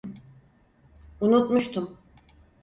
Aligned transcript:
Unutmuştum. 1.21 1.97